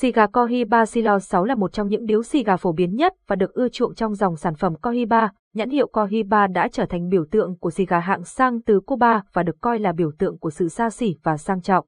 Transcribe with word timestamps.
Xì 0.00 0.12
gà 0.12 0.26
Cohiba 0.26 0.86
Silo 0.86 1.18
6 1.18 1.44
là 1.44 1.54
một 1.54 1.72
trong 1.72 1.88
những 1.88 2.06
điếu 2.06 2.22
xì 2.22 2.44
gà 2.44 2.56
phổ 2.56 2.72
biến 2.72 2.96
nhất 2.96 3.14
và 3.26 3.36
được 3.36 3.54
ưa 3.54 3.68
chuộng 3.68 3.94
trong 3.94 4.14
dòng 4.14 4.36
sản 4.36 4.54
phẩm 4.54 4.74
Cohiba. 4.76 5.32
Nhãn 5.54 5.70
hiệu 5.70 5.86
Cohiba 5.86 6.46
đã 6.46 6.68
trở 6.72 6.86
thành 6.86 7.08
biểu 7.08 7.24
tượng 7.30 7.58
của 7.58 7.70
xì 7.70 7.86
gà 7.86 7.98
hạng 7.98 8.24
sang 8.24 8.62
từ 8.62 8.80
Cuba 8.80 9.22
và 9.32 9.42
được 9.42 9.60
coi 9.60 9.78
là 9.78 9.92
biểu 9.92 10.12
tượng 10.18 10.38
của 10.38 10.50
sự 10.50 10.68
xa 10.68 10.90
xỉ 10.90 11.16
và 11.22 11.36
sang 11.36 11.62
trọng. 11.62 11.86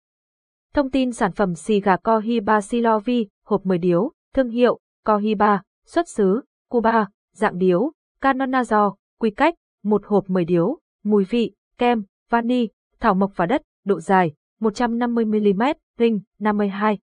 Thông 0.75 0.90
tin 0.90 1.12
sản 1.12 1.33
phẩm 1.33 1.54
xì 1.54 1.80
gà 1.80 1.96
Cohiba 1.96 2.61
Silovi, 2.61 3.29
hộp 3.46 3.67
10 3.67 3.79
điếu, 3.79 4.13
thương 4.35 4.49
hiệu, 4.49 4.79
Cohiba, 5.06 5.63
xuất 5.87 6.08
xứ, 6.08 6.40
Cuba, 6.71 7.06
dạng 7.35 7.58
điếu, 7.58 7.92
Canonazzo, 8.21 8.94
quy 9.21 9.31
cách, 9.31 9.54
một 9.85 10.06
hộp 10.06 10.31
10 10.31 10.44
điếu, 10.44 10.79
mùi 11.04 11.24
vị, 11.24 11.53
kem, 11.79 12.03
vani, 12.31 12.69
thảo 13.01 13.15
mộc 13.15 13.33
và 13.37 13.47
đất, 13.47 13.63
độ 13.85 14.01
dài, 14.01 14.33
150mm, 14.60 15.74
ring, 15.99 16.20
52. 16.38 16.98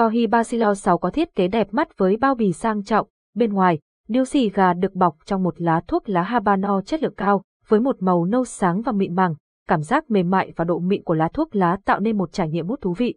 Cohiba 0.00 0.38
Basilo 0.38 0.74
6 0.74 0.98
có 0.98 1.10
thiết 1.10 1.34
kế 1.34 1.48
đẹp 1.48 1.68
mắt 1.74 1.98
với 1.98 2.16
bao 2.16 2.34
bì 2.34 2.52
sang 2.52 2.84
trọng, 2.84 3.08
bên 3.34 3.52
ngoài, 3.52 3.78
điếu 4.08 4.24
xì 4.24 4.48
gà 4.48 4.72
được 4.72 4.94
bọc 4.94 5.16
trong 5.24 5.42
một 5.42 5.60
lá 5.60 5.80
thuốc 5.88 6.08
lá 6.08 6.22
Habano 6.22 6.80
chất 6.80 7.02
lượng 7.02 7.14
cao, 7.16 7.42
với 7.68 7.80
một 7.80 7.96
màu 8.02 8.24
nâu 8.24 8.44
sáng 8.44 8.82
và 8.82 8.92
mịn 8.92 9.14
màng, 9.14 9.34
cảm 9.68 9.82
giác 9.82 10.10
mềm 10.10 10.30
mại 10.30 10.52
và 10.56 10.64
độ 10.64 10.78
mịn 10.78 11.02
của 11.02 11.14
lá 11.14 11.28
thuốc 11.28 11.56
lá 11.56 11.76
tạo 11.84 12.00
nên 12.00 12.18
một 12.18 12.32
trải 12.32 12.48
nghiệm 12.48 12.66
hút 12.68 12.80
thú 12.80 12.94
vị. 12.98 13.14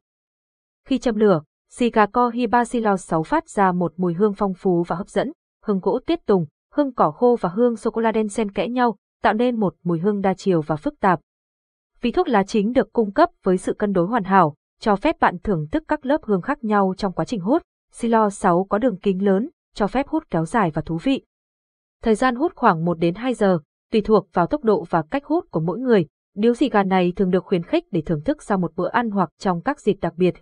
Khi 0.88 0.98
châm 0.98 1.16
lửa, 1.16 1.42
xì 1.72 1.90
gà 1.90 2.06
Cohiba 2.06 2.60
Basilo 2.60 2.98
6 2.98 3.24
phát 3.24 3.50
ra 3.50 3.72
một 3.72 3.94
mùi 3.98 4.14
hương 4.14 4.34
phong 4.34 4.54
phú 4.54 4.84
và 4.88 4.96
hấp 4.96 5.08
dẫn, 5.08 5.32
hương 5.66 5.80
gỗ 5.80 6.00
tiết 6.06 6.26
tùng, 6.26 6.46
hương 6.74 6.94
cỏ 6.94 7.12
khô 7.12 7.38
và 7.42 7.50
hương 7.50 7.76
sô-cô-la 7.76 8.12
đen 8.12 8.30
xen 8.30 8.52
kẽ 8.52 8.68
nhau, 8.68 8.96
tạo 9.22 9.34
nên 9.34 9.60
một 9.60 9.76
mùi 9.84 10.00
hương 10.00 10.22
đa 10.22 10.34
chiều 10.34 10.62
và 10.62 10.76
phức 10.76 11.00
tạp. 11.00 11.20
Vì 12.02 12.12
thuốc 12.12 12.28
lá 12.28 12.44
chính 12.44 12.74
được 12.74 12.94
cung 12.94 13.12
cấp 13.12 13.30
với 13.44 13.58
sự 13.58 13.74
cân 13.74 13.94
đối 13.94 14.08
hoàn 14.08 14.24
hảo, 14.24 14.56
cho 14.84 14.96
phép 14.96 15.20
bạn 15.20 15.38
thưởng 15.44 15.68
thức 15.72 15.84
các 15.88 16.06
lớp 16.06 16.24
hương 16.24 16.42
khác 16.42 16.64
nhau 16.64 16.94
trong 16.98 17.14
quá 17.14 17.26
trình 17.26 17.40
hút. 17.40 17.62
Silo 17.92 18.30
6 18.30 18.66
có 18.70 18.78
đường 18.78 18.98
kính 18.98 19.26
lớn, 19.26 19.50
cho 19.76 19.88
phép 19.88 20.08
hút 20.08 20.24
kéo 20.30 20.46
dài 20.46 20.72
và 20.74 20.82
thú 20.82 20.98
vị. 21.04 21.26
Thời 22.02 22.16
gian 22.16 22.36
hút 22.36 22.52
khoảng 22.56 22.86
1 22.86 23.00
đến 23.00 23.16
2 23.16 23.34
giờ, 23.34 23.60
tùy 23.92 24.02
thuộc 24.02 24.28
vào 24.34 24.48
tốc 24.48 24.64
độ 24.64 24.86
và 24.90 25.04
cách 25.12 25.26
hút 25.26 25.46
của 25.52 25.60
mỗi 25.60 25.80
người. 25.80 26.06
Điếu 26.36 26.54
xì 26.54 26.70
gà 26.70 26.84
này 26.84 27.14
thường 27.16 27.30
được 27.30 27.46
khuyến 27.46 27.64
khích 27.64 27.84
để 27.92 28.02
thưởng 28.02 28.22
thức 28.24 28.44
sau 28.44 28.58
một 28.58 28.76
bữa 28.76 28.90
ăn 28.90 29.12
hoặc 29.12 29.30
trong 29.40 29.62
các 29.62 29.80
dịp 29.80 29.98
đặc 30.02 30.14
biệt. 30.18 30.34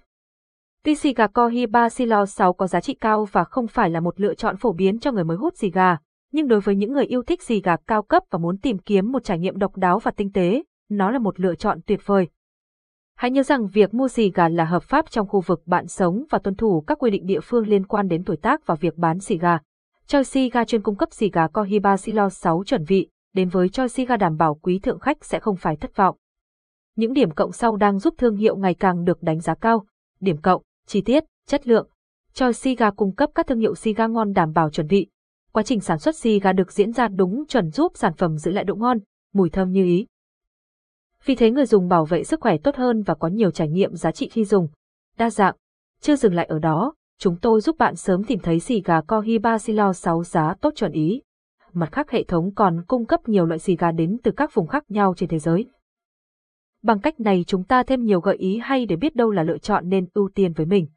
Tuy 0.84 0.96
xì 0.96 1.14
gà 1.14 1.28
Cohiba 1.28 1.90
Silo 1.90 2.26
6 2.26 2.54
có 2.54 2.68
giá 2.68 2.82
trị 2.82 2.94
cao 2.94 3.26
và 3.32 3.44
không 3.44 3.68
phải 3.68 3.90
là 3.90 4.00
một 4.00 4.20
lựa 4.20 4.34
chọn 4.34 4.58
phổ 4.58 4.74
biến 4.74 5.00
cho 5.00 5.12
người 5.12 5.24
mới 5.24 5.38
hút 5.38 5.54
xì 5.58 5.72
gà, 5.72 5.98
nhưng 6.32 6.48
đối 6.48 6.60
với 6.60 6.76
những 6.76 6.94
người 6.94 7.06
yêu 7.06 7.24
thích 7.24 7.42
xì 7.42 7.62
gà 7.62 7.76
cao 7.88 8.04
cấp 8.04 8.24
và 8.30 8.40
muốn 8.40 8.58
tìm 8.58 8.78
kiếm 8.78 9.12
một 9.12 9.24
trải 9.24 9.40
nghiệm 9.40 9.58
độc 9.58 9.78
đáo 9.78 10.00
và 10.00 10.12
tinh 10.12 10.32
tế, 10.32 10.64
nó 10.90 11.12
là 11.12 11.20
một 11.20 11.40
lựa 11.40 11.56
chọn 11.56 11.80
tuyệt 11.86 12.00
vời. 12.06 12.28
Hãy 13.22 13.32
nhớ 13.32 13.44
rằng 13.44 13.68
việc 13.68 13.94
mua 13.94 14.08
xì 14.08 14.32
gà 14.32 14.50
là 14.50 14.66
hợp 14.66 14.84
pháp 14.84 15.12
trong 15.12 15.28
khu 15.28 15.42
vực 15.42 15.62
bạn 15.66 15.88
sống 15.88 16.24
và 16.30 16.40
tuân 16.40 16.56
thủ 16.56 16.84
các 16.88 17.00
quy 17.00 17.12
định 17.12 17.26
địa 17.26 17.40
phương 17.40 17.68
liên 17.68 17.86
quan 17.86 18.08
đến 18.08 18.24
tuổi 18.24 18.38
tác 18.38 18.66
và 18.66 18.76
việc 18.76 18.98
bán 18.98 19.20
xì 19.20 19.38
gà. 19.38 19.60
Choi 20.08 20.24
xì 20.24 20.50
gà 20.50 20.66
chuyên 20.66 20.82
cung 20.82 20.96
cấp 20.96 21.10
xì 21.12 21.30
gà 21.30 21.48
Cohiba 21.48 21.98
Silo 21.98 22.30
6 22.30 22.64
chuẩn 22.66 22.84
vị, 22.84 23.10
đến 23.34 23.50
với 23.50 23.70
Choi 23.70 23.90
xì 23.90 24.06
gà 24.06 24.18
đảm 24.18 24.38
bảo 24.38 24.56
quý 24.56 24.80
thượng 24.80 25.00
khách 25.00 25.26
sẽ 25.26 25.40
không 25.40 25.56
phải 25.56 25.76
thất 25.76 25.96
vọng. 25.96 26.18
Những 26.96 27.14
điểm 27.14 27.32
cộng 27.32 27.52
sau 27.52 27.76
đang 27.76 28.00
giúp 28.00 28.14
thương 28.18 28.36
hiệu 28.36 28.56
ngày 28.56 28.74
càng 28.74 29.04
được 29.04 29.24
đánh 29.24 29.40
giá 29.40 29.56
cao. 29.56 29.86
Điểm 30.20 30.38
cộng, 30.38 30.62
chi 30.88 31.02
tiết, 31.02 31.24
chất 31.48 31.68
lượng. 31.68 31.90
Choi 32.34 32.54
xì 32.54 32.76
gà 32.76 32.92
cung 32.92 33.16
cấp 33.16 33.30
các 33.36 33.48
thương 33.48 33.60
hiệu 33.60 33.76
xì 33.76 33.94
gà 33.94 34.08
ngon 34.08 34.34
đảm 34.34 34.54
bảo 34.54 34.70
chuẩn 34.70 34.88
vị. 34.88 35.08
Quá 35.52 35.64
trình 35.64 35.80
sản 35.80 36.00
xuất 36.00 36.16
xì 36.16 36.40
gà 36.40 36.54
được 36.54 36.72
diễn 36.72 36.92
ra 36.92 37.08
đúng 37.08 37.46
chuẩn 37.48 37.70
giúp 37.70 37.92
sản 37.96 38.14
phẩm 38.14 38.38
giữ 38.38 38.52
lại 38.52 38.64
độ 38.64 38.76
ngon, 38.76 38.98
mùi 39.34 39.50
thơm 39.50 39.72
như 39.72 39.86
ý. 39.86 40.08
Vì 41.26 41.36
thế 41.36 41.52
người 41.52 41.66
dùng 41.66 41.88
bảo 41.88 42.06
vệ 42.06 42.24
sức 42.24 42.40
khỏe 42.42 42.58
tốt 42.58 42.76
hơn 42.76 43.04
và 43.04 43.14
có 43.14 43.28
nhiều 43.28 43.52
trải 43.52 43.70
nghiệm 43.70 43.96
giá 43.96 44.12
trị 44.12 44.30
khi 44.32 44.46
dùng. 44.46 44.68
Đa 45.18 45.30
dạng. 45.30 45.56
Chưa 46.02 46.16
dừng 46.16 46.34
lại 46.34 46.46
ở 46.46 46.60
đó, 46.60 46.94
chúng 47.20 47.36
tôi 47.42 47.62
giúp 47.62 47.76
bạn 47.80 47.96
sớm 47.96 48.24
tìm 48.24 48.40
thấy 48.40 48.60
xì 48.60 48.82
gà 48.82 49.02
Cohiba 49.02 49.58
Silo 49.58 49.94
6 49.94 50.24
giá 50.24 50.56
tốt 50.62 50.74
chuẩn 50.76 50.92
ý. 50.92 51.22
Mặt 51.74 51.92
khác 51.92 52.12
hệ 52.12 52.24
thống 52.24 52.54
còn 52.56 52.84
cung 52.88 53.06
cấp 53.06 53.30
nhiều 53.30 53.46
loại 53.46 53.60
xì 53.60 53.76
gà 53.76 53.92
đến 53.92 54.18
từ 54.24 54.32
các 54.32 54.54
vùng 54.54 54.68
khác 54.68 54.84
nhau 54.90 55.14
trên 55.18 55.30
thế 55.30 55.40
giới. 55.40 55.66
Bằng 56.84 57.00
cách 57.00 57.20
này 57.20 57.44
chúng 57.48 57.64
ta 57.64 57.84
thêm 57.84 58.04
nhiều 58.06 58.20
gợi 58.20 58.36
ý 58.36 58.60
hay 58.64 58.86
để 58.86 58.96
biết 58.96 59.16
đâu 59.16 59.32
là 59.32 59.44
lựa 59.44 59.58
chọn 59.58 59.90
nên 59.90 60.08
ưu 60.14 60.30
tiên 60.36 60.54
với 60.54 60.66
mình. 60.66 60.88